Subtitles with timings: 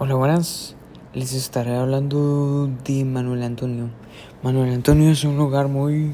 [0.00, 0.76] Hola, buenas.
[1.12, 3.90] Les estaré hablando de Manuel Antonio.
[4.44, 6.12] Manuel Antonio es un lugar muy,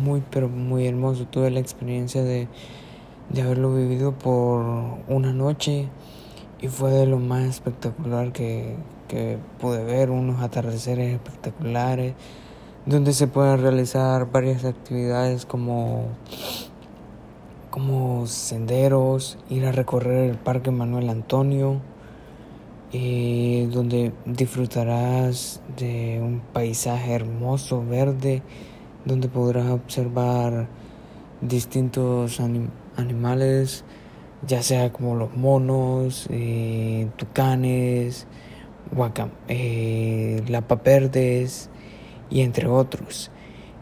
[0.00, 1.26] muy, pero muy hermoso.
[1.26, 2.46] Tuve la experiencia de,
[3.30, 4.64] de haberlo vivido por
[5.08, 5.88] una noche
[6.60, 8.76] y fue de lo más espectacular que,
[9.08, 10.10] que pude ver.
[10.10, 12.14] Unos atardeceres espectaculares
[12.86, 16.04] donde se pueden realizar varias actividades como
[17.70, 21.80] como senderos, ir a recorrer el Parque Manuel Antonio
[22.92, 28.42] eh, donde disfrutarás de un paisaje hermoso, verde,
[29.04, 30.68] donde podrás observar
[31.40, 32.40] distintos
[32.96, 33.84] animales,
[34.46, 38.26] ya sea como los monos, eh, tucanes,
[39.48, 41.70] eh, lapaperdes
[42.28, 43.30] y entre otros.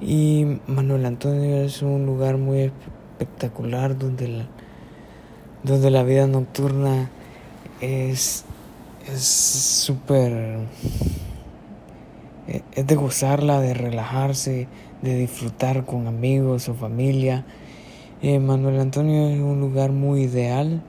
[0.00, 2.72] Y Manuel Antonio es un lugar muy
[3.18, 4.46] espectacular donde
[5.62, 7.10] donde la vida nocturna
[7.80, 8.44] es
[9.12, 10.58] es súper...
[12.48, 14.68] Eh, es de gozarla, de relajarse,
[15.02, 17.44] de disfrutar con amigos o familia.
[18.22, 20.82] Eh, Manuel Antonio es un lugar muy ideal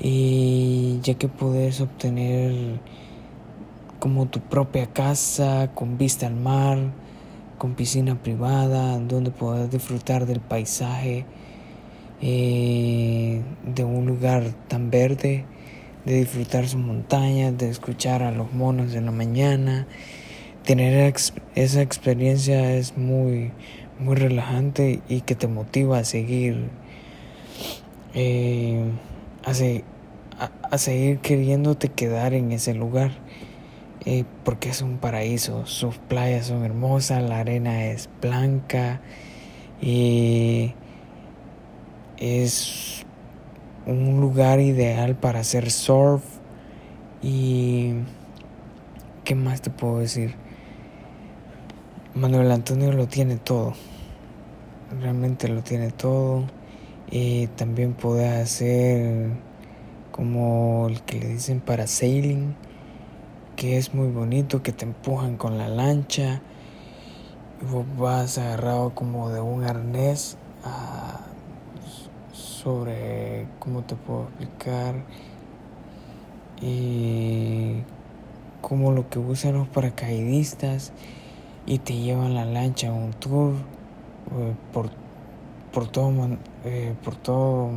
[0.00, 2.80] y ya que puedes obtener
[3.98, 6.78] como tu propia casa con vista al mar,
[7.58, 11.24] con piscina privada, donde puedes disfrutar del paisaje
[12.20, 15.46] eh, de un lugar tan verde
[16.04, 19.86] de disfrutar sus montañas, de escuchar a los monos en la mañana.
[20.64, 21.14] Tener
[21.54, 23.52] esa experiencia es muy,
[23.98, 26.68] muy relajante y que te motiva a seguir,
[28.14, 28.84] eh,
[29.44, 33.12] a, seguir queriéndote quedar en ese lugar.
[34.06, 39.00] Eh, porque es un paraíso, sus playas son hermosas, la arena es blanca
[39.80, 40.74] y
[42.18, 42.83] es
[43.86, 46.22] un lugar ideal para hacer surf.
[47.22, 47.94] Y
[49.24, 50.34] qué más te puedo decir
[52.14, 53.72] Manuel Antonio lo tiene todo.
[55.00, 56.44] Realmente lo tiene todo.
[57.10, 59.30] Y también puede hacer
[60.12, 62.54] como el que le dicen para sailing
[63.56, 66.40] que es muy bonito que te empujan con la lancha.
[67.60, 71.20] Y vos vas agarrado como de un arnés a
[72.64, 74.94] sobre cómo te puedo explicar
[76.62, 77.82] y
[78.62, 80.92] como lo que usan los paracaidistas
[81.66, 84.88] y te llevan la lancha a un tour eh, por,
[85.72, 86.10] por todo
[86.64, 87.70] eh, por todo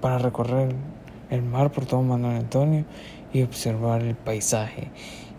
[0.00, 0.74] para recorrer
[1.30, 2.84] el mar por todo Manuel Antonio
[3.32, 4.90] y observar el paisaje.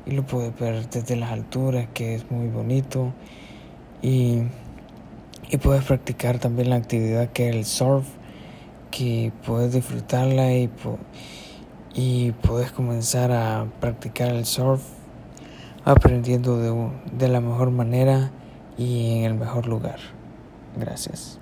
[0.05, 3.11] Y lo puedes ver desde las alturas que es muy bonito.
[4.01, 4.41] Y,
[5.49, 8.05] y puedes practicar también la actividad que es el surf
[8.95, 10.69] que puedes disfrutarla y,
[11.93, 14.81] y puedes comenzar a practicar el surf
[15.83, 18.31] aprendiendo de, de la mejor manera
[18.77, 19.99] y en el mejor lugar.
[20.77, 21.39] Gracias.